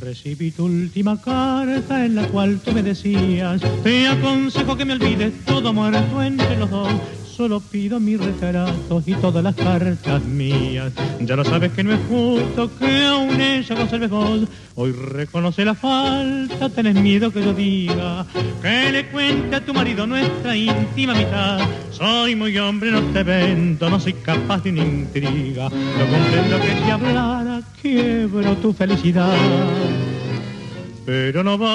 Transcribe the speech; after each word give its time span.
Recibí 0.00 0.50
tu 0.50 0.64
última 0.64 1.20
carta 1.20 2.06
en 2.06 2.14
la 2.14 2.26
cual 2.28 2.58
tú 2.62 2.72
me 2.72 2.82
decías, 2.82 3.60
te 3.82 4.08
aconsejo 4.08 4.74
que 4.74 4.86
me 4.86 4.94
olvides 4.94 5.44
todo 5.44 5.74
muerto 5.74 6.22
entre 6.22 6.56
los 6.56 6.70
dos 6.70 6.88
solo 7.40 7.58
pido 7.58 7.98
mi 7.98 8.18
retrato 8.18 9.02
y 9.06 9.14
todas 9.14 9.42
las 9.42 9.54
cartas 9.54 10.22
mías. 10.24 10.92
Ya 11.20 11.36
lo 11.36 11.42
sabes 11.42 11.72
que 11.72 11.82
no 11.82 11.90
es 11.90 12.00
justo 12.06 12.70
que 12.78 13.06
aún 13.06 13.40
ella 13.40 13.74
conserves 13.76 14.10
vos. 14.10 14.40
Hoy 14.74 14.92
reconoce 14.92 15.64
la 15.64 15.74
falta, 15.74 16.68
tenés 16.68 16.96
miedo 16.96 17.32
que 17.32 17.42
yo 17.42 17.54
diga 17.54 18.26
que 18.60 18.92
le 18.92 19.06
cuente 19.06 19.56
a 19.56 19.64
tu 19.64 19.72
marido 19.72 20.06
nuestra 20.06 20.54
íntima 20.54 21.14
mitad. 21.14 21.60
Soy 21.90 22.36
muy 22.36 22.58
hombre, 22.58 22.90
no 22.90 23.00
te 23.04 23.22
vendo, 23.22 23.88
no 23.88 23.98
soy 23.98 24.12
capaz 24.12 24.62
de 24.62 24.72
una 24.72 24.84
intriga. 24.84 25.70
No 25.70 26.06
comprendo 26.10 26.60
que 26.60 26.74
te 26.74 26.92
hablara, 26.92 27.62
quiebro 27.80 28.54
tu 28.56 28.74
felicidad. 28.74 30.09
Herzlich 31.06 31.66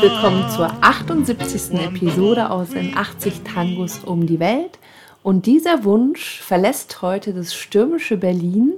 willkommen 0.00 0.48
zur 0.50 0.72
78. 0.82 1.72
Episode 1.78 2.50
aus 2.50 2.70
den 2.70 2.96
80 2.96 3.42
Tangos 3.42 3.98
um 4.04 4.26
die 4.26 4.40
Welt. 4.40 4.78
Und 5.22 5.46
dieser 5.46 5.84
Wunsch 5.84 6.40
verlässt 6.40 7.02
heute 7.02 7.34
das 7.34 7.54
stürmische 7.54 8.16
Berlin 8.16 8.72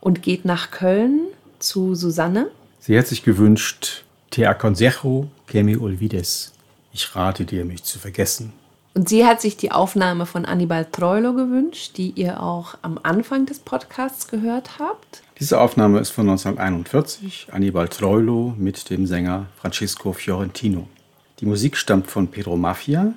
und 0.00 0.22
geht 0.22 0.44
nach 0.44 0.70
Köln 0.70 1.22
zu 1.58 1.94
Susanne. 1.94 2.50
Sie 2.78 2.98
hat 2.98 3.06
sich 3.06 3.22
gewünscht, 3.22 4.04
Te 4.30 4.48
aconsejo 4.48 5.28
que 5.46 5.62
me 5.62 5.78
olvides. 5.78 6.52
Ich 6.92 7.16
rate 7.16 7.44
dir, 7.44 7.64
mich 7.64 7.84
zu 7.84 7.98
vergessen. 7.98 8.52
Und 8.94 9.08
sie 9.08 9.24
hat 9.24 9.40
sich 9.40 9.56
die 9.56 9.72
Aufnahme 9.72 10.26
von 10.26 10.44
Annibal 10.44 10.84
Troilo 10.84 11.32
gewünscht, 11.32 11.96
die 11.96 12.10
ihr 12.10 12.42
auch 12.42 12.76
am 12.82 13.00
Anfang 13.02 13.46
des 13.46 13.58
Podcasts 13.58 14.28
gehört 14.28 14.78
habt. 14.78 15.22
Diese 15.40 15.60
Aufnahme 15.60 15.98
ist 15.98 16.10
von 16.10 16.28
1941, 16.28 17.48
Annibal 17.50 17.88
Troilo 17.88 18.54
mit 18.58 18.90
dem 18.90 19.06
Sänger 19.06 19.46
Francisco 19.56 20.12
Fiorentino. 20.12 20.88
Die 21.40 21.46
Musik 21.46 21.76
stammt 21.76 22.06
von 22.08 22.28
Pedro 22.28 22.56
Mafia 22.56 23.14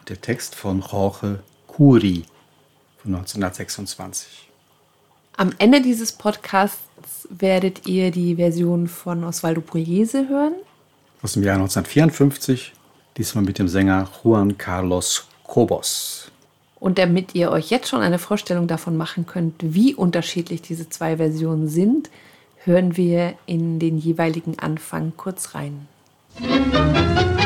und 0.00 0.08
der 0.08 0.20
Text 0.20 0.56
von 0.56 0.80
Jorge 0.80 1.38
Curi 1.68 2.24
von 2.98 3.14
1926. 3.14 4.50
Am 5.36 5.52
Ende 5.58 5.80
dieses 5.80 6.12
Podcasts 6.12 6.82
werdet 7.30 7.86
ihr 7.86 8.10
die 8.10 8.36
Version 8.36 8.88
von 8.88 9.24
Osvaldo 9.24 9.60
Pugliese 9.60 10.28
hören. 10.28 10.54
Aus 11.22 11.32
dem 11.32 11.44
Jahr 11.44 11.54
1954, 11.54 12.72
diesmal 13.16 13.44
mit 13.44 13.58
dem 13.58 13.68
Sänger 13.68 14.08
Juan 14.22 14.56
Carlos 14.58 15.26
Cobos. 15.44 16.30
Und 16.80 16.98
damit 16.98 17.34
ihr 17.34 17.50
euch 17.50 17.70
jetzt 17.70 17.88
schon 17.88 18.00
eine 18.00 18.18
Vorstellung 18.18 18.66
davon 18.66 18.96
machen 18.96 19.26
könnt, 19.26 19.54
wie 19.60 19.94
unterschiedlich 19.94 20.62
diese 20.62 20.88
zwei 20.88 21.16
Versionen 21.16 21.68
sind, 21.68 22.10
hören 22.64 22.96
wir 22.96 23.34
in 23.46 23.78
den 23.78 23.98
jeweiligen 23.98 24.58
Anfang 24.58 25.12
kurz 25.16 25.54
rein. 25.54 25.86
Musik 26.38 27.41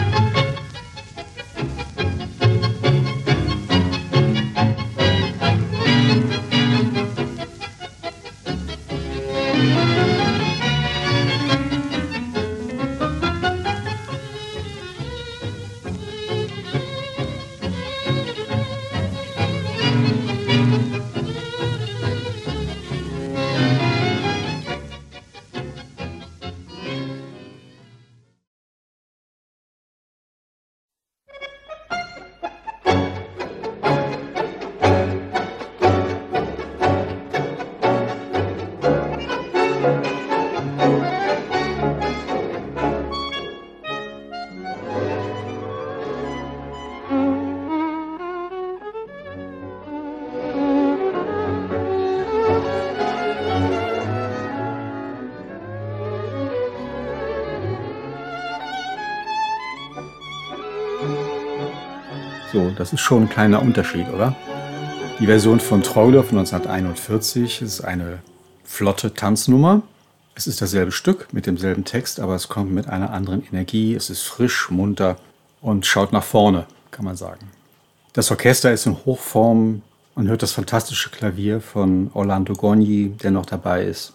das 62.86 62.92
ist 62.92 63.00
schon 63.00 63.22
ein 63.22 63.28
kleiner 63.28 63.62
Unterschied, 63.62 64.08
oder? 64.10 64.36
Die 65.18 65.26
Version 65.26 65.58
von 65.58 65.82
Troller 65.82 66.22
von 66.22 66.38
1941 66.38 67.60
ist 67.60 67.80
eine 67.80 68.20
flotte 68.62 69.12
Tanznummer. 69.12 69.82
Es 70.36 70.46
ist 70.46 70.62
dasselbe 70.62 70.92
Stück 70.92 71.32
mit 71.32 71.46
demselben 71.46 71.84
Text, 71.84 72.20
aber 72.20 72.36
es 72.36 72.46
kommt 72.46 72.70
mit 72.70 72.86
einer 72.86 73.12
anderen 73.12 73.44
Energie. 73.44 73.96
Es 73.96 74.08
ist 74.08 74.22
frisch, 74.22 74.70
munter 74.70 75.16
und 75.60 75.84
schaut 75.84 76.12
nach 76.12 76.22
vorne, 76.22 76.66
kann 76.92 77.04
man 77.04 77.16
sagen. 77.16 77.50
Das 78.12 78.30
Orchester 78.30 78.70
ist 78.70 78.86
in 78.86 79.04
Hochform. 79.04 79.82
Man 80.14 80.28
hört 80.28 80.44
das 80.44 80.52
fantastische 80.52 81.10
Klavier 81.10 81.60
von 81.60 82.12
Orlando 82.14 82.52
Gogni, 82.52 83.08
der 83.20 83.32
noch 83.32 83.46
dabei 83.46 83.82
ist. 83.82 84.12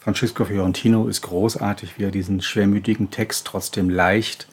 Francisco 0.00 0.44
Fiorentino 0.44 1.08
ist 1.08 1.22
großartig, 1.22 1.98
wie 1.98 2.04
er 2.04 2.10
diesen 2.10 2.42
schwermütigen 2.42 3.10
Text 3.10 3.46
trotzdem 3.46 3.88
leicht 3.88 4.46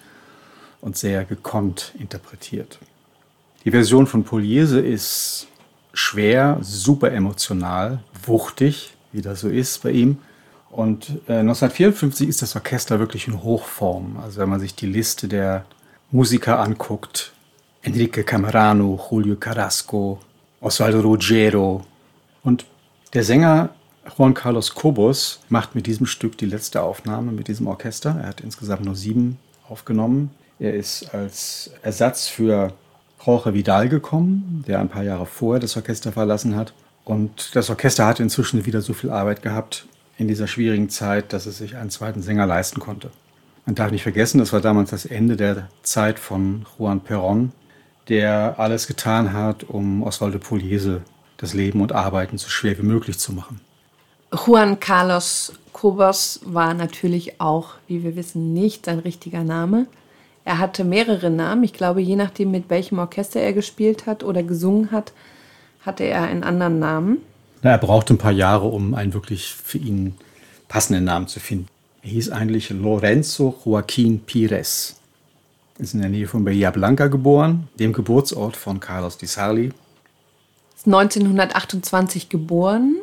und 0.79 0.95
sehr 0.95 1.25
gekonnt 1.25 1.91
interpretiert. 1.99 2.79
Die 3.63 3.71
Version 3.71 4.07
von 4.07 4.23
Pugliese 4.23 4.79
ist 4.79 5.47
schwer, 5.93 6.57
super 6.61 7.11
emotional, 7.11 7.99
wuchtig, 8.25 8.95
wie 9.11 9.21
das 9.21 9.41
so 9.41 9.49
ist 9.49 9.83
bei 9.83 9.91
ihm. 9.91 10.17
Und 10.71 11.09
äh, 11.27 11.39
1954 11.39 12.27
ist 12.27 12.41
das 12.41 12.55
Orchester 12.55 12.99
wirklich 12.99 13.27
in 13.27 13.43
Hochform. 13.43 14.17
Also 14.23 14.39
wenn 14.39 14.49
man 14.49 14.59
sich 14.59 14.73
die 14.73 14.87
Liste 14.87 15.27
der 15.27 15.65
Musiker 16.11 16.59
anguckt, 16.59 17.33
Enrique 17.83 18.23
Camerano, 18.23 18.99
Julio 19.09 19.35
Carrasco, 19.35 20.19
Osvaldo 20.59 21.01
Ruggiero 21.01 21.85
und 22.43 22.65
der 23.13 23.23
Sänger 23.23 23.69
Juan 24.17 24.33
Carlos 24.33 24.73
Cobos 24.73 25.41
macht 25.49 25.75
mit 25.75 25.85
diesem 25.85 26.05
Stück 26.05 26.37
die 26.37 26.45
letzte 26.45 26.81
Aufnahme 26.81 27.31
mit 27.31 27.47
diesem 27.47 27.67
Orchester. 27.67 28.17
Er 28.19 28.29
hat 28.29 28.41
insgesamt 28.41 28.85
nur 28.85 28.95
sieben 28.95 29.37
aufgenommen. 29.67 30.31
Er 30.59 30.73
ist 30.73 31.13
als 31.13 31.71
Ersatz 31.81 32.27
für 32.27 32.73
Jorge 33.25 33.53
Vidal 33.53 33.89
gekommen, 33.89 34.63
der 34.67 34.79
ein 34.79 34.89
paar 34.89 35.03
Jahre 35.03 35.25
vorher 35.25 35.59
das 35.59 35.77
Orchester 35.77 36.11
verlassen 36.11 36.55
hat. 36.55 36.73
Und 37.03 37.55
das 37.55 37.69
Orchester 37.69 38.05
hat 38.05 38.19
inzwischen 38.19 38.65
wieder 38.65 38.81
so 38.81 38.93
viel 38.93 39.09
Arbeit 39.09 39.41
gehabt 39.41 39.85
in 40.17 40.27
dieser 40.27 40.47
schwierigen 40.47 40.89
Zeit, 40.89 41.33
dass 41.33 41.45
es 41.45 41.57
sich 41.57 41.75
einen 41.75 41.89
zweiten 41.89 42.21
Sänger 42.21 42.45
leisten 42.45 42.79
konnte. 42.79 43.09
Man 43.65 43.75
darf 43.75 43.91
nicht 43.91 44.03
vergessen, 44.03 44.39
das 44.39 44.53
war 44.53 44.61
damals 44.61 44.89
das 44.89 45.05
Ende 45.05 45.35
der 45.35 45.69
Zeit 45.83 46.19
von 46.19 46.65
Juan 46.77 47.01
Perón, 47.01 47.49
der 48.09 48.55
alles 48.57 48.87
getan 48.87 49.33
hat, 49.33 49.63
um 49.63 50.03
Osvaldo 50.03 50.39
Pugliese 50.39 51.01
das 51.37 51.53
Leben 51.53 51.81
und 51.81 51.91
Arbeiten 51.91 52.37
so 52.37 52.49
schwer 52.49 52.77
wie 52.77 52.85
möglich 52.85 53.19
zu 53.19 53.33
machen. 53.33 53.59
Juan 54.45 54.79
Carlos 54.79 55.53
Cobos 55.73 56.39
war 56.45 56.73
natürlich 56.73 57.41
auch, 57.41 57.75
wie 57.87 58.03
wir 58.03 58.15
wissen, 58.15 58.53
nicht 58.53 58.85
sein 58.85 58.99
richtiger 58.99 59.43
Name. 59.43 59.87
Er 60.43 60.57
hatte 60.57 60.83
mehrere 60.83 61.29
Namen. 61.29 61.63
Ich 61.63 61.73
glaube, 61.73 62.01
je 62.01 62.15
nachdem, 62.15 62.51
mit 62.51 62.69
welchem 62.69 62.99
Orchester 62.99 63.39
er 63.39 63.53
gespielt 63.53 64.05
hat 64.05 64.23
oder 64.23 64.43
gesungen 64.43 64.91
hat, 64.91 65.13
hatte 65.81 66.03
er 66.03 66.23
einen 66.23 66.43
anderen 66.43 66.79
Namen. 66.79 67.17
Na, 67.61 67.71
er 67.71 67.77
brauchte 67.77 68.13
ein 68.13 68.17
paar 68.17 68.31
Jahre, 68.31 68.67
um 68.67 68.95
einen 68.95 69.13
wirklich 69.13 69.53
für 69.53 69.77
ihn 69.77 70.15
passenden 70.67 71.03
Namen 71.03 71.27
zu 71.27 71.39
finden. 71.39 71.67
Er 72.01 72.09
hieß 72.09 72.31
eigentlich 72.31 72.71
Lorenzo 72.71 73.55
Joaquín 73.63 74.19
Pires. 74.25 74.95
Ist 75.77 75.93
in 75.93 76.01
der 76.01 76.09
Nähe 76.09 76.27
von 76.27 76.43
Bahia 76.43 76.71
Blanca 76.71 77.07
geboren, 77.07 77.67
dem 77.79 77.93
Geburtsort 77.93 78.55
von 78.55 78.79
Carlos 78.79 79.17
Di 79.17 79.27
Sarli. 79.27 79.71
Ist 80.75 80.87
1928 80.87 82.29
geboren, 82.29 82.97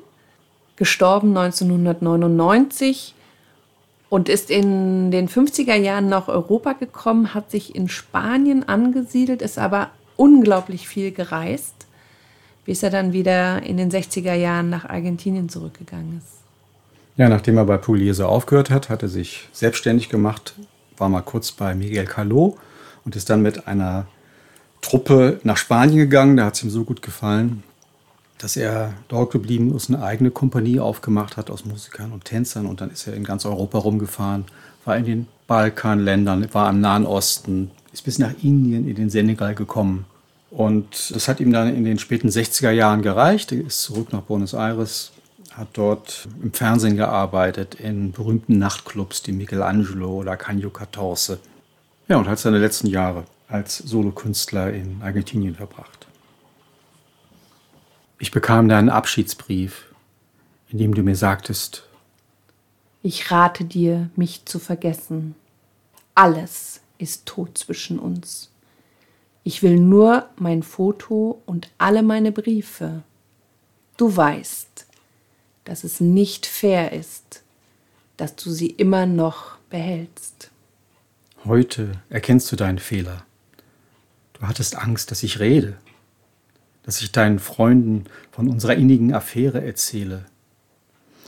gestorben 0.77 1.37
1999 1.37 3.15
und 4.09 4.29
ist 4.29 4.51
in 4.51 5.11
den 5.11 5.29
50er 5.29 5.75
Jahren 5.75 6.09
nach 6.09 6.29
Europa 6.29 6.73
gekommen, 6.73 7.35
hat 7.35 7.51
sich 7.51 7.75
in 7.75 7.89
Spanien 7.89 8.67
angesiedelt, 8.69 9.43
ist 9.43 9.59
aber 9.59 9.91
unglaublich 10.17 10.89
viel 10.89 11.11
gereist, 11.11 11.87
bis 12.65 12.83
er 12.83 12.91
dann 12.91 13.13
wieder 13.13 13.63
in 13.63 13.77
den 13.77 13.91
60er 13.91 14.35
Jahren 14.35 14.71
nach 14.71 14.89
Argentinien 14.89 15.49
zurückgegangen 15.49 16.19
ist. 16.19 16.39
Ja, 17.17 17.29
nachdem 17.29 17.57
er 17.57 17.65
bei 17.65 17.77
Pugliese 17.77 18.29
aufgehört 18.29 18.71
hat, 18.71 18.89
hat 18.89 19.03
er 19.03 19.09
sich 19.09 19.49
selbstständig 19.53 20.09
gemacht, 20.09 20.55
war 20.97 21.09
mal 21.09 21.23
kurz 21.23 21.53
bei 21.53 21.75
Miguel 21.75 22.07
Caló 22.07 22.57
und 23.05 23.17
ist 23.17 23.29
dann 23.29 23.43
mit 23.43 23.67
einer 23.67 24.07
Truppe 24.81 25.41
nach 25.43 25.57
Spanien 25.57 25.99
gegangen. 25.99 26.37
Da 26.37 26.47
hat 26.47 26.55
es 26.55 26.63
ihm 26.63 26.71
so 26.71 26.85
gut 26.85 27.03
gefallen, 27.03 27.63
dass 28.39 28.57
er 28.57 28.95
dort 29.09 29.33
geblieben 29.33 29.75
ist, 29.75 29.91
eine 29.91 30.03
eigene 30.03 30.31
Kompanie 30.31 30.81
aufgemacht 30.81 31.37
hat 31.37 31.51
aus 31.51 31.65
Musikern 31.65 32.13
und 32.13 32.25
Tänzern 32.25 32.67
und 32.67 32.81
dann 32.81 32.91
ist 32.91 33.07
er 33.07 33.15
in 33.15 33.25
ganz 33.25 33.45
Europa 33.45 33.79
rumgefahren, 33.79 34.45
war 34.85 34.97
in 34.97 35.05
den 35.05 35.29
Balkanländern, 35.47 36.53
war 36.53 36.71
im 36.71 36.81
Nahen 36.81 37.07
Osten, 37.07 37.71
ist 37.93 38.05
bis 38.05 38.19
nach 38.19 38.33
Indien, 38.43 38.89
in 38.89 38.95
den 38.95 39.11
Senegal 39.11 39.55
gekommen. 39.55 40.07
Und 40.51 41.15
das 41.15 41.29
hat 41.29 41.41
ihm 41.41 41.53
dann 41.53 41.75
in 41.75 41.85
den 41.85 41.99
späten 41.99 42.29
60er 42.29 42.71
Jahren 42.71 43.03
gereicht. 43.03 43.53
Er 43.53 43.67
ist 43.67 43.83
zurück 43.83 44.13
nach 44.13 44.23
Buenos 44.23 44.55
Aires, 44.55 45.13
hat 45.53 45.69
dort 45.75 46.29
im 46.43 46.53
Fernsehen 46.53 46.97
gearbeitet, 46.97 47.75
in 47.75 48.13
berühmten 48.13 48.59
Nachtclubs, 48.59 49.23
die 49.23 49.33
Michelangelo 49.33 50.11
oder 50.11 50.37
Canio 50.37 50.71
Catorce. 50.71 51.39
Ja, 52.09 52.17
und 52.17 52.29
hat 52.29 52.39
seine 52.39 52.59
letzten 52.59 52.87
Jahre 52.87 53.25
als 53.49 53.79
Solokünstler 53.79 54.73
in 54.73 55.03
Argentinien 55.03 55.55
verbracht. 55.55 56.08
Ich 58.19 58.31
bekam 58.33 58.69
deinen 58.69 58.89
Abschiedsbrief, 58.89 59.87
in 60.69 60.79
dem 60.79 60.95
du 60.95 61.03
mir 61.03 61.17
sagtest, 61.17 61.85
ich 63.03 63.31
rate 63.31 63.65
dir, 63.65 64.11
mich 64.17 64.45
zu 64.45 64.59
vergessen. 64.59 65.37
Alles 66.17 66.81
ist 66.99 67.27
tot 67.27 67.57
zwischen 67.57 67.99
uns. 68.01 68.51
Ich 69.45 69.63
will 69.63 69.79
nur 69.79 70.29
mein 70.37 70.65
Foto 70.65 71.41
und 71.47 71.71
alle 71.79 72.03
meine 72.03 72.33
Briefe. 72.33 73.03
Du 73.97 74.15
weißt, 74.15 74.87
dass 75.65 75.85
es 75.85 76.01
nicht 76.01 76.45
fair 76.47 76.93
ist, 76.93 77.43
dass 78.17 78.35
du 78.35 78.51
sie 78.51 78.71
immer 78.71 79.07
noch 79.07 79.59
behältst. 79.71 80.51
Heute 81.45 81.93
erkennst 82.11 82.51
du 82.51 82.57
deinen 82.57 82.81
Fehler. 82.81 83.25
Du 84.33 84.43
hattest 84.43 84.77
Angst, 84.77 85.13
dass 85.13 85.23
ich 85.23 85.39
rede, 85.39 85.79
dass 86.89 87.03
ich 87.03 87.13
deinen 87.13 87.39
Freunden 87.39 88.05
von 88.31 88.49
unserer 88.49 88.75
innigen 88.75 89.13
Affäre 89.13 89.63
erzähle. 89.63 90.25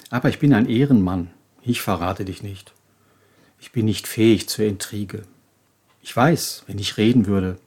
Aber 0.08 0.30
ich 0.30 0.38
bin 0.38 0.54
ein 0.54 0.66
Ehrenmann, 0.66 1.28
ich 1.60 1.82
verrate 1.82 2.24
dich 2.24 2.42
nicht. 2.42 2.72
Ich 3.58 3.70
bin 3.70 3.84
nicht 3.84 4.08
fähig 4.08 4.48
zur 4.48 4.64
Intrige. 4.64 5.20
Ich 6.00 6.16
weiß, 6.16 6.64
wenn 6.66 6.78
ich 6.78 6.96
reden 6.96 7.26
würde, 7.26 7.58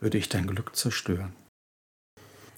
würde 0.00 0.18
ich 0.18 0.28
dein 0.28 0.48
Glück 0.48 0.74
zerstören. 0.74 1.32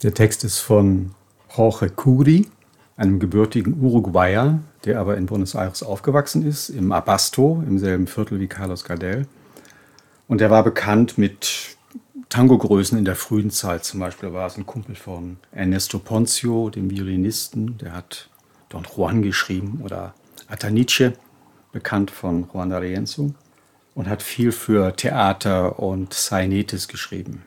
Der 0.03 0.15
Text 0.15 0.45
ist 0.45 0.61
von 0.61 1.15
Jorge 1.55 1.91
Curi, 1.91 2.49
einem 2.97 3.21
gebürtigen 3.21 3.83
Uruguayer, 3.83 4.61
der 4.87 4.99
aber 4.99 5.19
in 5.19 5.27
Buenos 5.27 5.55
Aires 5.55 5.83
aufgewachsen 5.83 6.47
ist, 6.47 6.71
im 6.71 6.91
Abasto, 6.91 7.63
im 7.69 7.79
selben 7.79 8.07
Viertel 8.07 8.41
wie 8.41 8.49
Carlos 8.49 8.85
Gardel. 8.85 9.27
Und 10.27 10.41
er 10.41 10.51
war 10.51 10.65
bekannt 10.65 11.19
mit 11.19 11.60
Tango-Größen 12.31 12.97
in 12.97 13.05
der 13.05 13.17
frühen 13.17 13.51
Zeit. 13.51 13.85
Zum 13.85 13.99
Beispiel 13.99 14.33
war 14.33 14.47
es 14.47 14.57
ein 14.57 14.65
Kumpel 14.65 14.95
von 14.95 15.37
Ernesto 15.51 15.99
Ponzio, 15.99 16.71
dem 16.71 16.89
Violinisten, 16.89 17.77
der 17.79 17.93
hat 17.93 18.31
Don 18.69 18.85
Juan 18.85 19.21
geschrieben, 19.23 19.81
oder 19.85 20.15
Atanice, 20.49 21.13
bekannt 21.73 22.13
von 22.13 22.49
Juan 22.53 22.73
D'Arienzo 22.73 23.35
und 23.95 24.09
hat 24.09 24.23
viel 24.23 24.53
für 24.53 24.95
Theater 24.95 25.81
und 25.81 26.15
Sainetes 26.15 26.87
geschrieben. 26.87 27.43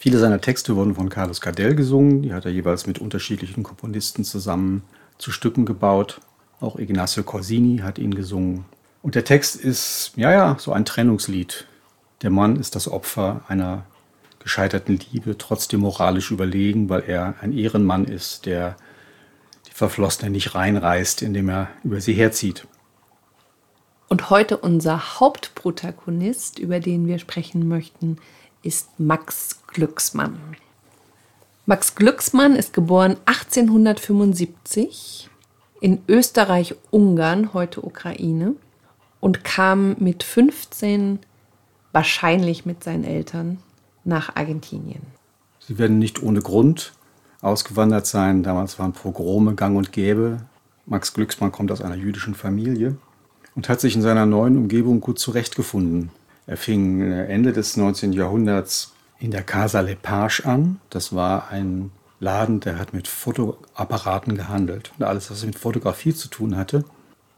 Viele 0.00 0.18
seiner 0.18 0.40
Texte 0.40 0.74
wurden 0.74 0.96
von 0.96 1.08
Carlos 1.08 1.40
Gardel 1.40 1.76
gesungen, 1.76 2.22
die 2.22 2.34
hat 2.34 2.44
er 2.44 2.50
jeweils 2.50 2.86
mit 2.88 2.98
unterschiedlichen 2.98 3.62
Komponisten 3.62 4.24
zusammen 4.24 4.82
zu 5.18 5.30
Stücken 5.30 5.64
gebaut. 5.64 6.20
Auch 6.60 6.76
Ignacio 6.76 7.22
Corsini 7.22 7.78
hat 7.78 7.98
ihn 7.98 8.14
gesungen. 8.14 8.64
Und 9.00 9.14
der 9.14 9.24
Text 9.24 9.54
ist, 9.56 10.12
ja, 10.16 10.32
ja, 10.32 10.56
so 10.58 10.72
ein 10.72 10.84
Trennungslied. 10.84 11.66
Der 12.22 12.30
Mann 12.30 12.56
ist 12.56 12.74
das 12.74 12.88
Opfer 12.88 13.42
einer 13.46 13.84
gescheiterten 14.48 14.98
Liebe, 15.12 15.36
trotzdem 15.36 15.80
moralisch 15.80 16.30
überlegen, 16.30 16.88
weil 16.88 17.04
er 17.06 17.34
ein 17.42 17.52
Ehrenmann 17.52 18.06
ist, 18.06 18.46
der 18.46 18.78
die 19.66 19.72
Verflossene 19.72 20.30
nicht 20.30 20.54
reinreißt, 20.54 21.20
indem 21.20 21.50
er 21.50 21.68
über 21.84 22.00
sie 22.00 22.14
herzieht. 22.14 22.66
Und 24.08 24.30
heute 24.30 24.56
unser 24.56 25.20
Hauptprotagonist, 25.20 26.58
über 26.58 26.80
den 26.80 27.06
wir 27.06 27.18
sprechen 27.18 27.68
möchten, 27.68 28.16
ist 28.62 28.98
Max 28.98 29.60
Glücksmann. 29.66 30.38
Max 31.66 31.94
Glücksmann 31.94 32.56
ist 32.56 32.72
geboren 32.72 33.18
1875 33.26 35.28
in 35.82 36.00
Österreich-Ungarn, 36.08 37.52
heute 37.52 37.84
Ukraine, 37.84 38.54
und 39.20 39.44
kam 39.44 39.94
mit 39.98 40.22
15 40.22 41.18
wahrscheinlich 41.92 42.64
mit 42.64 42.82
seinen 42.82 43.04
Eltern 43.04 43.58
nach 44.08 44.34
Argentinien. 44.34 45.02
Sie 45.60 45.78
werden 45.78 45.98
nicht 45.98 46.22
ohne 46.22 46.40
Grund 46.40 46.92
ausgewandert 47.40 48.06
sein. 48.06 48.42
Damals 48.42 48.78
waren 48.78 48.92
Pogrome 48.92 49.54
gang 49.54 49.76
und 49.76 49.92
gäbe. 49.92 50.38
Max 50.86 51.12
Glücksmann 51.12 51.52
kommt 51.52 51.70
aus 51.70 51.82
einer 51.82 51.94
jüdischen 51.94 52.34
Familie 52.34 52.96
und 53.54 53.68
hat 53.68 53.80
sich 53.80 53.94
in 53.94 54.02
seiner 54.02 54.26
neuen 54.26 54.56
Umgebung 54.56 55.00
gut 55.00 55.18
zurechtgefunden. 55.18 56.10
Er 56.46 56.56
fing 56.56 57.02
äh, 57.02 57.26
Ende 57.26 57.52
des 57.52 57.76
19. 57.76 58.12
Jahrhunderts 58.12 58.94
in 59.20 59.30
der 59.30 59.42
Casa 59.42 59.80
Lepage 59.80 60.44
an. 60.44 60.80
Das 60.90 61.14
war 61.14 61.50
ein 61.50 61.90
Laden, 62.20 62.60
der 62.60 62.78
hat 62.78 62.94
mit 62.94 63.06
Fotoapparaten 63.06 64.36
gehandelt 64.36 64.92
und 64.98 65.04
alles, 65.04 65.30
was 65.30 65.44
mit 65.44 65.58
Fotografie 65.58 66.14
zu 66.14 66.28
tun 66.28 66.56
hatte. 66.56 66.84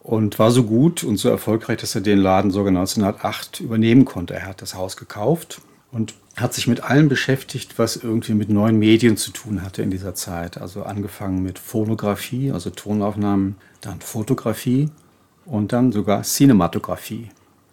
Und 0.03 0.39
war 0.39 0.51
so 0.51 0.65
gut 0.65 1.05
und 1.05 1.19
so 1.19 1.29
erfolgreich, 1.29 1.79
dass 1.79 1.95
er 1.95 2.01
den 2.01 2.19
Laden 2.19 2.51
sogar 2.51 2.69
1908 2.69 3.61
übernehmen 3.61 4.07
konnte. 4.07 4.35
Er 4.35 4.47
hat 4.47 4.63
das 4.63 4.75
Haus 4.75 4.97
gekauft 4.97 5.61
und 5.93 6.15
hat 6.41 6.55
sich 6.55 6.67
mit 6.67 6.83
allem 6.83 7.09
beschäftigt, 7.09 7.79
was 7.79 7.97
irgendwie 7.97 8.35
mit 8.35 8.49
neuen 8.49 8.79
Medien 8.79 9.17
zu 9.17 9.31
tun 9.31 9.63
hatte 9.63 9.83
in 9.83 9.91
dieser 9.91 10.15
Zeit. 10.15 10.61
Also 10.61 10.83
angefangen 10.83 11.43
mit 11.43 11.59
Phonografie, 11.59 12.53
also 12.53 12.71
Tonaufnahmen, 12.71 13.57
dann 13.81 14.01
Fotografie 14.01 14.91
und 15.45 15.73
dann 15.73 15.93
sogar 15.93 16.23
Cinematografie, 16.23 17.29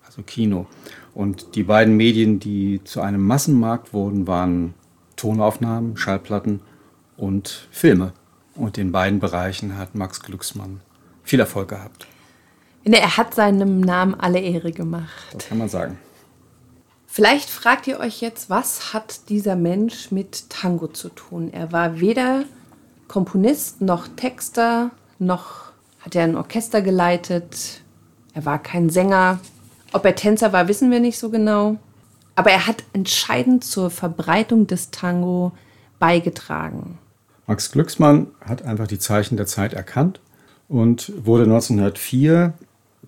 also 0.05 0.21
Kino. 0.23 0.67
Und 1.13 1.55
die 1.55 1.63
beiden 1.63 1.97
Medien, 1.97 2.39
die 2.39 2.81
zu 2.83 3.01
einem 3.01 3.21
Massenmarkt 3.21 3.93
wurden, 3.93 4.27
waren 4.27 4.73
Tonaufnahmen, 5.15 5.97
Schallplatten 5.97 6.61
und 7.17 7.67
Filme. 7.71 8.13
Und 8.55 8.77
in 8.77 8.91
beiden 8.91 9.19
Bereichen 9.19 9.77
hat 9.77 9.95
Max 9.95 10.21
Glücksmann 10.21 10.81
viel 11.23 11.39
Erfolg 11.39 11.69
gehabt. 11.69 12.07
Er 12.85 13.17
hat 13.17 13.35
seinem 13.35 13.81
Namen 13.81 14.15
alle 14.15 14.39
Ehre 14.39 14.71
gemacht. 14.71 15.27
Das 15.33 15.47
kann 15.49 15.57
man 15.57 15.69
sagen. 15.69 15.97
Vielleicht 17.17 17.49
fragt 17.49 17.87
ihr 17.87 17.99
euch 17.99 18.21
jetzt, 18.21 18.47
was 18.51 18.93
hat 18.93 19.29
dieser 19.29 19.55
Mensch 19.55 20.11
mit 20.11 20.51
Tango 20.51 20.85
zu 20.85 21.09
tun? 21.09 21.51
Er 21.51 21.71
war 21.71 21.99
weder 21.99 22.43
Komponist 23.07 23.81
noch 23.81 24.07
Texter 24.07 24.91
noch 25.17 25.71
hat 25.99 26.13
er 26.13 26.25
ein 26.25 26.35
Orchester 26.35 26.83
geleitet. 26.83 27.81
Er 28.35 28.45
war 28.45 28.61
kein 28.61 28.91
Sänger. 28.91 29.39
Ob 29.93 30.05
er 30.05 30.13
Tänzer 30.13 30.53
war, 30.53 30.67
wissen 30.67 30.91
wir 30.91 30.99
nicht 30.99 31.17
so 31.17 31.31
genau. 31.31 31.77
Aber 32.35 32.51
er 32.51 32.67
hat 32.67 32.83
entscheidend 32.93 33.63
zur 33.63 33.89
Verbreitung 33.89 34.67
des 34.67 34.91
Tango 34.91 35.53
beigetragen. 35.97 36.99
Max 37.47 37.71
Glücksmann 37.71 38.27
hat 38.41 38.61
einfach 38.61 38.85
die 38.85 38.99
Zeichen 38.99 39.37
der 39.37 39.47
Zeit 39.47 39.73
erkannt 39.73 40.19
und 40.69 41.11
wurde 41.25 41.45
1904 41.45 42.53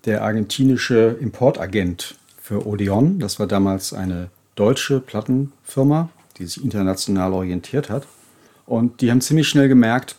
der 0.04 0.24
argentinische 0.24 1.16
Importagent 1.20 2.16
für 2.50 2.66
Odeon. 2.66 3.20
Das 3.20 3.38
war 3.38 3.46
damals 3.46 3.92
eine 3.92 4.28
deutsche 4.56 4.98
Plattenfirma, 4.98 6.08
die 6.36 6.46
sich 6.46 6.64
international 6.64 7.32
orientiert 7.32 7.88
hat. 7.88 8.08
Und 8.66 9.00
die 9.00 9.12
haben 9.12 9.20
ziemlich 9.20 9.48
schnell 9.48 9.68
gemerkt, 9.68 10.16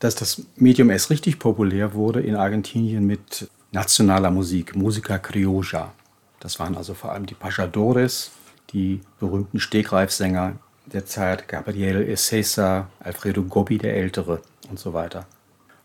dass 0.00 0.16
das 0.16 0.42
Medium 0.56 0.90
erst 0.90 1.10
richtig 1.10 1.38
populär 1.38 1.94
wurde 1.94 2.20
in 2.20 2.34
Argentinien 2.34 3.06
mit 3.06 3.48
nationaler 3.70 4.32
Musik, 4.32 4.74
Musica 4.74 5.18
Criolla. 5.18 5.92
Das 6.40 6.58
waren 6.58 6.76
also 6.76 6.94
vor 6.94 7.12
allem 7.12 7.26
die 7.26 7.34
Pajadores, 7.34 8.32
die 8.72 9.00
berühmten 9.20 9.60
Stegreifsänger 9.60 10.56
der 10.86 11.06
Zeit, 11.06 11.46
Gabriel 11.46 12.08
Ezesa, 12.08 12.88
Alfredo 12.98 13.44
Gobbi 13.44 13.78
der 13.78 13.94
Ältere 13.94 14.42
und 14.68 14.80
so 14.80 14.94
weiter. 14.94 15.26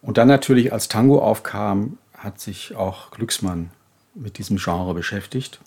Und 0.01 0.17
dann 0.17 0.27
natürlich, 0.27 0.73
als 0.73 0.88
Tango 0.88 1.19
aufkam, 1.19 2.00
hat 2.17 2.39
sich 2.39 2.75
auch 2.75 3.12
Glücksmann 3.12 3.69
mit 4.15 4.39
diesem 4.39 4.57
Genre 4.57 4.95
beschäftigt 4.95 5.59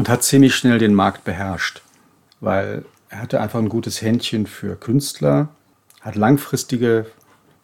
und 0.00 0.08
hat 0.08 0.22
ziemlich 0.22 0.54
schnell 0.54 0.78
den 0.78 0.94
Markt 0.94 1.24
beherrscht, 1.24 1.82
weil 2.40 2.86
er 3.10 3.20
hatte 3.20 3.38
einfach 3.38 3.58
ein 3.58 3.68
gutes 3.68 4.00
Händchen 4.00 4.46
für 4.46 4.74
Künstler, 4.74 5.48
hat 6.00 6.16
langfristige 6.16 7.04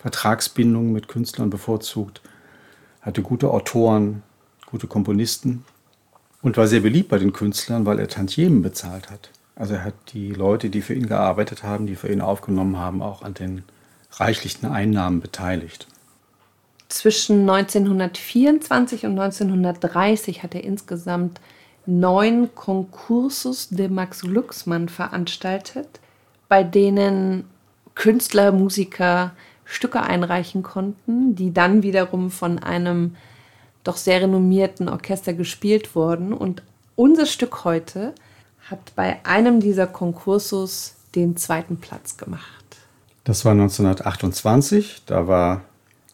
Vertragsbindungen 0.01 0.93
mit 0.93 1.09
Künstlern 1.09 1.49
bevorzugt, 1.49 2.21
hatte 3.01 3.23
gute 3.23 3.51
Autoren, 3.51 4.23
gute 4.67 4.87
Komponisten 4.87 5.65
und 6.43 6.59
war 6.59 6.67
sehr 6.67 6.81
beliebt 6.81 7.09
bei 7.09 7.17
den 7.17 7.33
Künstlern, 7.33 7.87
weil 7.87 7.99
er 7.99 8.09
Tantiemen 8.09 8.61
bezahlt 8.61 9.11
hat. 9.11 9.31
Also 9.55 9.73
er 9.73 9.85
hat 9.85 9.95
die 10.13 10.31
Leute, 10.33 10.69
die 10.69 10.83
für 10.83 10.93
ihn 10.93 11.07
gearbeitet 11.07 11.63
haben, 11.63 11.87
die 11.87 11.97
für 11.97 12.13
ihn 12.13 12.21
aufgenommen 12.21 12.77
haben, 12.77 13.01
auch 13.01 13.23
an 13.23 13.33
den 13.33 13.65
reichlichen 14.11 14.67
Einnahmen 14.67 15.23
beteiligt. 15.23 15.87
Zwischen 16.91 17.49
1924 17.49 19.07
und 19.07 19.19
1930 19.19 20.43
hat 20.43 20.55
er 20.55 20.65
insgesamt 20.65 21.41
neun 21.87 22.55
Konkursus 22.55 23.69
de 23.69 23.89
Max 23.89 24.21
Glucksmann 24.21 24.89
veranstaltet, 24.89 26.01
bei 26.49 26.63
denen 26.63 27.45
Künstler, 27.95 28.53
Musiker 28.53 29.33
Stücke 29.65 30.03
einreichen 30.03 30.63
konnten, 30.63 31.35
die 31.35 31.53
dann 31.53 31.83
wiederum 31.83 32.31
von 32.31 32.59
einem 32.61 33.17
doch 33.83 33.97
sehr 33.97 34.23
renommierten 34.23 34.89
Orchester 34.89 35.33
gespielt 35.33 35.95
wurden. 35.95 36.33
Und 36.33 36.63
unser 36.95 37.27
Stück 37.27 37.65
heute 37.65 38.15
hat 38.71 38.95
bei 38.95 39.25
einem 39.25 39.61
dieser 39.61 39.87
Konkursos 39.87 40.95
den 41.15 41.37
zweiten 41.37 41.79
Platz 41.79 42.17
gemacht. 42.17 42.65
Das 43.25 43.45
war 43.45 43.53
1928. 43.53 45.03
Da 45.07 45.27
war 45.27 45.63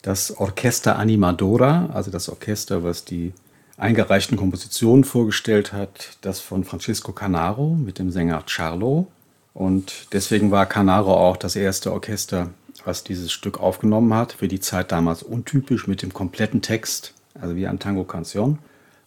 das 0.00 0.36
Orchester 0.38 0.98
Animadora, 0.98 1.90
also 1.92 2.10
das 2.10 2.28
Orchester, 2.28 2.82
was 2.82 3.04
die 3.04 3.32
eingereichten 3.76 4.36
Kompositionen 4.36 5.04
vorgestellt 5.04 5.72
hat, 5.72 6.18
das 6.20 6.40
von 6.40 6.64
Francisco 6.64 7.12
Canaro 7.12 7.70
mit 7.70 7.98
dem 7.98 8.10
Sänger 8.10 8.44
Charlo. 8.46 9.06
Und 9.54 10.08
deswegen 10.12 10.50
war 10.50 10.66
Canaro 10.66 11.14
auch 11.14 11.36
das 11.36 11.56
erste 11.56 11.92
Orchester, 11.92 12.50
was 12.84 13.04
dieses 13.04 13.32
Stück 13.32 13.60
aufgenommen 13.60 14.14
hat. 14.14 14.32
Für 14.34 14.48
die 14.48 14.60
Zeit 14.60 14.92
damals 14.92 15.22
untypisch 15.22 15.86
mit 15.86 16.02
dem 16.02 16.12
kompletten 16.12 16.62
Text, 16.62 17.14
also 17.40 17.56
wie 17.56 17.66
ein 17.66 17.78
Tango 17.78 18.02
Canción, 18.02 18.58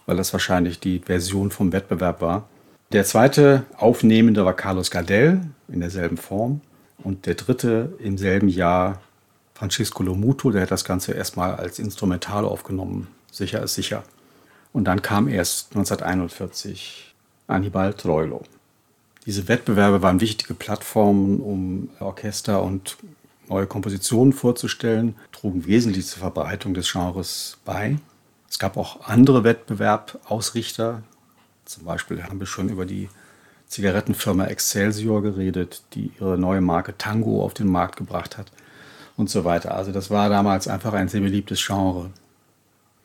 weil 0.06 0.18
das 0.18 0.34
wahrscheinlich 0.34 0.80
die 0.80 1.00
Version 1.00 1.52
vom 1.52 1.72
Wettbewerb 1.72 2.22
war. 2.22 2.48
Der 2.92 3.04
zweite 3.04 3.64
Aufnehmende 3.78 4.46
war 4.46 4.54
Carlos 4.54 4.92
Gardel 4.92 5.42
in 5.68 5.80
derselben 5.80 6.18
Form. 6.18 6.62
Und 7.04 7.26
der 7.26 7.36
dritte 7.36 7.94
im 8.00 8.18
selben 8.18 8.48
Jahr 8.48 9.02
Francisco 9.54 10.04
Lomuto, 10.04 10.52
der 10.52 10.64
hat 10.64 10.72
das 10.72 10.86
Ganze 10.86 11.14
erstmal 11.14 11.56
als 11.56 11.80
Instrumental 11.80 12.46
aufgenommen. 12.46 13.08
Sicher 13.32 13.62
ist 13.64 13.76
sicher. 13.76 14.04
Und 14.76 14.84
dann 14.84 15.02
kam 15.02 15.30
erst 15.30 15.68
1941 15.74 17.16
Annibal 17.48 17.94
Troilo. 17.94 18.44
Diese 19.26 19.48
Wettbewerbe 19.48 20.02
waren 20.02 20.20
wichtige 20.20 20.54
Plattformen, 20.54 21.40
um 21.40 21.90
Orchester 22.02 22.62
und 22.62 22.98
neue 23.48 23.68
Kompositionen 23.68 24.34
vorzustellen, 24.34 25.16
trugen 25.32 25.66
wesentlich 25.66 26.08
zur 26.08 26.20
Verbreitung 26.20 26.74
des 26.74 26.92
Genres 26.92 27.58
bei. 27.64 28.00
Es 28.50 28.60
gab 28.60 28.76
auch 28.76 29.08
andere 29.08 29.46
Wettbewerbausrichter. 29.46 31.04
Zum 31.64 31.86
Beispiel 31.86 32.22
haben 32.24 32.42
wir 32.42 32.48
schon 32.48 32.68
über 32.68 32.86
die 32.86 33.08
Zigarettenfirma 33.70 34.48
Excelsior 34.48 35.22
geredet, 35.22 35.84
die 35.94 36.12
ihre 36.20 36.38
neue 36.38 36.60
Marke 36.60 36.98
Tango 36.98 37.46
auf 37.46 37.54
den 37.54 37.70
Markt 37.70 37.96
gebracht 37.96 38.38
hat 38.38 38.52
und 39.16 39.30
so 39.30 39.46
weiter. 39.46 39.74
Also 39.74 39.94
das 39.94 40.10
war 40.10 40.28
damals 40.28 40.68
einfach 40.68 40.92
ein 40.92 41.08
sehr 41.08 41.22
beliebtes 41.22 41.66
Genre. 41.66 42.10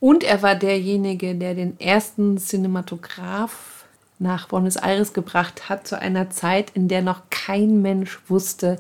Und 0.01 0.25
er 0.25 0.43
war 0.43 0.55
derjenige, 0.55 1.35
der 1.35 1.55
den 1.55 1.79
ersten 1.79 2.39
Cinematograph 2.39 3.85
nach 4.19 4.49
Buenos 4.49 4.77
Aires 4.77 5.13
gebracht 5.13 5.69
hat, 5.69 5.87
zu 5.87 5.99
einer 5.99 6.31
Zeit, 6.31 6.71
in 6.75 6.89
der 6.89 7.03
noch 7.03 7.23
kein 7.31 7.83
Mensch 7.83 8.19
wusste, 8.29 8.79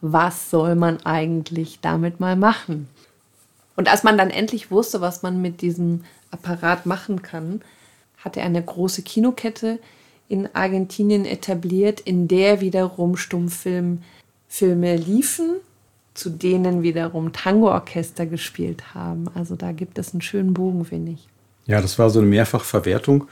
was 0.00 0.50
soll 0.50 0.74
man 0.74 1.04
eigentlich 1.04 1.80
damit 1.80 2.18
mal 2.18 2.36
machen. 2.36 2.88
Und 3.76 3.88
als 3.90 4.04
man 4.04 4.16
dann 4.16 4.30
endlich 4.30 4.70
wusste, 4.70 5.00
was 5.00 5.22
man 5.22 5.42
mit 5.42 5.60
diesem 5.60 6.04
Apparat 6.30 6.86
machen 6.86 7.22
kann, 7.22 7.62
hat 8.18 8.36
er 8.36 8.44
eine 8.44 8.62
große 8.62 9.02
Kinokette 9.02 9.78
in 10.28 10.48
Argentinien 10.54 11.24
etabliert, 11.26 12.00
in 12.00 12.28
der 12.28 12.60
wiederum 12.60 13.16
Stummfilmfilme 13.16 14.96
liefen, 14.96 15.56
zu 16.14 16.30
denen 16.30 16.82
wiederum 16.82 17.32
Tangoorchester 17.32 18.26
gespielt 18.26 18.94
haben. 18.94 19.28
Also 19.34 19.56
da 19.56 19.72
gibt 19.72 19.98
es 19.98 20.12
einen 20.12 20.22
schönen 20.22 20.54
Bogen, 20.54 20.84
finde 20.84 21.12
ich. 21.12 21.28
Ja, 21.66 21.80
das 21.80 21.98
war 21.98 22.10
so 22.10 22.20
eine 22.20 22.28
Mehrfachverwertung. 22.28 23.26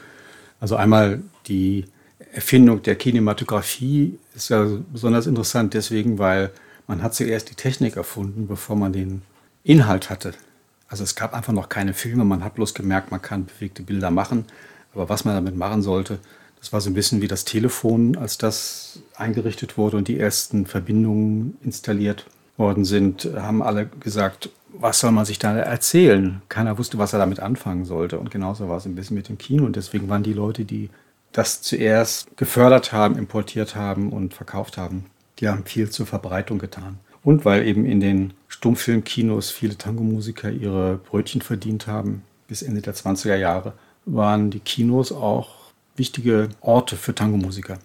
Also 0.61 0.77
einmal 0.77 1.23
die 1.47 1.87
Erfindung 2.33 2.83
der 2.83 2.97
Kinematografie 2.97 4.19
ist 4.35 4.49
ja 4.49 4.67
besonders 4.93 5.27
interessant 5.27 5.75
deswegen, 5.75 6.19
weil 6.19 6.51
man 6.87 7.03
hat 7.03 7.15
zuerst 7.15 7.51
die 7.51 7.55
Technik 7.55 7.97
erfunden, 7.97 8.47
bevor 8.47 8.77
man 8.77 8.93
den 8.93 9.23
Inhalt 9.65 10.11
hatte. 10.11 10.33
Also 10.89 11.05
es 11.05 11.15
gab 11.15 11.35
einfach 11.35 11.53
noch 11.53 11.69
keine 11.69 11.95
Filme, 11.95 12.25
man 12.25 12.43
hat 12.45 12.55
bloß 12.55 12.75
gemerkt, 12.75 13.11
man 13.11 13.23
kann 13.23 13.47
bewegte 13.47 13.83
Bilder 13.83 14.11
machen, 14.11 14.45
aber 14.93 15.09
was 15.09 15.25
man 15.25 15.35
damit 15.35 15.57
machen 15.57 15.83
sollte, 15.83 16.19
das 16.59 16.73
war 16.73 16.81
so 16.81 16.91
ein 16.91 16.95
bisschen 16.95 17.23
wie 17.23 17.29
das 17.29 17.45
Telefon, 17.45 18.17
als 18.17 18.39
das 18.39 19.01
eingerichtet 19.17 19.79
wurde 19.79 19.97
und 19.97 20.09
die 20.09 20.19
ersten 20.19 20.67
Verbindungen 20.67 21.57
installiert 21.63 22.27
worden 22.57 22.85
sind, 22.85 23.29
haben 23.37 23.63
alle 23.63 23.87
gesagt, 23.87 24.51
was 24.73 25.01
soll 25.01 25.13
man 25.13 25.25
sich 25.25 25.39
da 25.39 25.57
erzählen? 25.57 26.43
Keiner 26.49 26.79
wusste, 26.79 26.99
was 26.99 27.13
er 27.13 27.19
damit 27.19 27.41
anfangen 27.41 27.85
sollte. 27.85 28.19
Und 28.19 28.31
genauso 28.31 28.69
war 28.69 28.79
es 28.79 28.87
ein 28.87 28.95
bisschen 28.95 29.17
mit 29.17 29.29
dem 29.29 29.39
Kino. 29.39 29.65
Und 29.65 29.77
deswegen 29.77 30.09
waren 30.09 30.23
die 30.23 30.33
Leute, 30.33 30.65
die 30.65 30.91
das 31.33 31.63
zuerst 31.63 32.37
gefördert 32.37 32.93
haben, 32.93 33.17
importiert 33.17 33.75
haben 33.75 34.11
und 34.13 34.35
verkauft 34.35 34.77
haben, 34.77 35.07
die 35.39 35.49
haben 35.49 35.65
viel 35.65 35.91
zur 35.91 36.07
Verbreitung 36.07 36.59
getan. 36.59 36.99
Und 37.25 37.45
weil 37.45 37.67
eben 37.67 37.87
in 37.87 38.01
den 38.01 38.35
Stummfilmkinos 38.49 39.51
viele 39.51 39.79
Tango-Musiker 39.79 40.51
ihre 40.51 40.97
Brötchen 40.97 41.41
verdient 41.41 41.87
haben, 41.87 42.23
bis 42.49 42.63
Ende 42.63 42.83
der 42.83 42.95
20er 42.95 43.37
Jahre, 43.37 43.73
waren 44.05 44.51
die 44.51 44.61
Kinos 44.61 45.13
auch 45.13 45.51
wichtige 45.97 46.49
Orte 46.61 46.97
für 46.97 47.15
Tango-Musiker. 47.15 47.79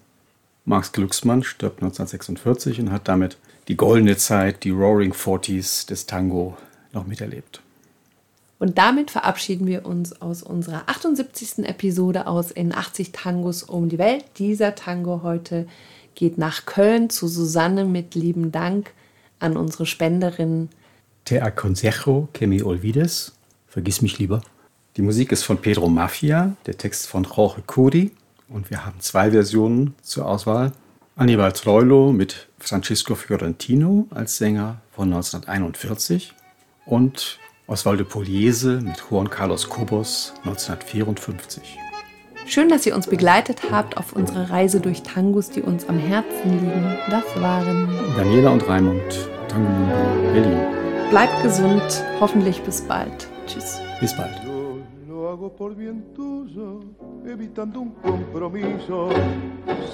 Max 0.68 0.92
Glucksmann 0.92 1.44
stirbt 1.44 1.82
1946 1.82 2.82
und 2.82 2.92
hat 2.92 3.08
damit 3.08 3.38
die 3.70 3.78
goldene 3.78 4.18
Zeit, 4.18 4.66
die 4.66 4.72
Roaring 4.72 5.14
Forties 5.14 5.86
des 5.86 6.08
Tango 6.08 6.58
noch 6.92 7.08
miterlebt. 7.08 7.62
Und 8.60 8.78
damit 8.78 9.10
verabschieden 9.10 9.66
wir 9.66 9.86
uns 9.86 10.22
aus 10.22 10.44
unserer 10.44 10.84
78. 10.88 11.60
Episode 11.60 12.28
aus 12.28 12.52
in 12.52 12.76
80 12.76 13.14
Tangos 13.14 13.64
um 13.64 13.88
die 13.88 13.98
Welt. 13.98 14.26
Dieser 14.40 14.76
Tango 14.76 15.22
heute 15.24 15.68
geht 16.16 16.38
nach 16.38 16.66
Köln 16.66 17.10
zu 17.10 17.30
Susanne 17.30 17.86
mit 17.86 18.14
lieben 18.14 18.52
Dank 18.52 18.92
an 19.40 19.56
unsere 19.56 19.86
Spenderin. 19.86 20.68
Te 21.24 21.42
aconsejo 21.42 22.28
que 22.34 22.46
me 22.46 22.62
olvides. 22.66 23.38
Vergiss 23.68 24.02
mich 24.02 24.20
lieber. 24.20 24.42
Die 24.98 25.02
Musik 25.02 25.32
ist 25.32 25.44
von 25.44 25.60
Pedro 25.60 25.88
Mafia, 25.88 26.58
der 26.66 26.78
Text 26.78 27.08
von 27.08 27.24
Jorge 27.24 27.62
Curi 27.66 28.12
und 28.50 28.70
wir 28.70 28.86
haben 28.86 29.00
zwei 29.00 29.32
Versionen 29.32 29.96
zur 30.02 30.28
Auswahl. 30.28 30.72
Annibal 31.16 31.52
Troilo 31.52 32.12
mit 32.12 32.48
Francisco 32.60 33.16
Fiorentino 33.16 34.08
als 34.12 34.38
Sänger 34.38 34.82
von 34.92 35.12
1941 35.12 36.34
und 36.86 37.40
Osvaldo 37.66 38.06
Pugliese 38.06 38.80
mit 38.82 39.04
Juan 39.10 39.30
Carlos 39.30 39.68
Cobos 39.68 40.34
1954. 40.46 41.78
Schön, 42.46 42.70
dass 42.70 42.86
ihr 42.86 42.96
uns 42.96 43.08
begleitet 43.08 43.72
habt 43.72 43.98
auf 43.98 44.14
unserer 44.14 44.50
Reise 44.50 44.80
durch 44.80 45.04
Tangos, 45.04 45.50
die 45.50 45.62
uns 45.62 45.90
am 45.90 46.00
Herzen 46.00 46.52
liegen. 46.52 46.98
Das 47.10 47.26
waren 47.42 47.90
Daniela 48.16 48.52
und 48.52 48.66
Raimund, 48.68 49.30
Tango 49.50 49.70
Berlin. 50.32 50.60
Bleibt 51.10 51.44
gesund, 51.44 52.06
hoffentlich 52.22 52.62
bis 52.62 52.82
bald. 52.82 53.28
Tschüss. 53.48 53.82
Bis 54.02 54.14
bald. 54.18 54.68
hago 55.30 55.56
por 55.56 55.76
bien 55.76 56.14
tuyo, 56.14 56.80
evitando 57.26 57.82
un 57.82 57.92
compromiso. 57.92 59.10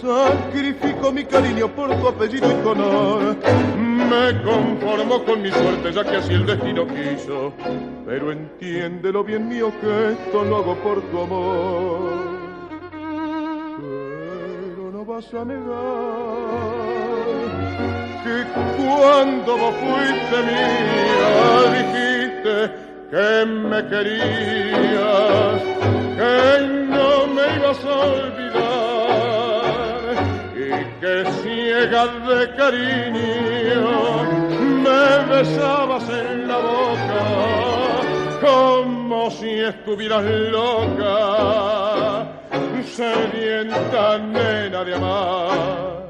Sacrifico 0.01 1.11
mi 1.11 1.23
cariño 1.23 1.67
por 1.69 1.89
tu 1.95 2.07
apellido 2.07 2.51
y 2.51 2.63
tu 2.63 2.69
honor. 2.69 3.35
Me 3.77 4.43
conformo 4.43 5.23
con 5.25 5.41
mi 5.41 5.51
suerte, 5.51 5.91
ya 5.91 6.03
que 6.03 6.17
así 6.17 6.33
el 6.33 6.45
destino 6.45 6.85
quiso. 6.87 7.53
Pero 8.05 8.31
entiéndelo 8.31 9.23
bien 9.23 9.47
mío 9.47 9.71
que 9.81 10.11
esto 10.11 10.43
lo 10.43 10.57
hago 10.57 10.75
por 10.77 11.01
tu 11.01 11.19
amor. 11.19 12.13
Pero 13.79 14.91
no 14.91 15.05
vas 15.05 15.33
a 15.33 15.45
negar 15.45 16.73
que 18.23 18.45
cuando 18.77 19.57
vos 19.57 19.75
fuiste 19.75 20.37
mía 20.47 21.63
dijiste 21.73 22.92
que 23.13 23.45
me 23.45 23.79
querías, 23.89 25.61
que 26.17 26.67
no 26.89 27.27
me 27.27 27.43
ibas 27.57 27.81
a 27.85 27.95
olvidar 28.15 29.63
y 30.55 30.69
que 30.99 31.15
ciega 31.43 32.03
de 32.27 32.39
cariño 32.55 33.91
me 34.85 35.05
besabas 35.31 36.05
en 36.09 36.47
la 36.47 36.57
boca 36.57 37.23
como 38.41 39.19
si 39.29 39.51
estuvieras 39.59 40.25
loca, 40.51 42.25
sedienta 42.83 44.17
nena 44.17 44.83
de 44.83 44.95
amar 44.95 46.02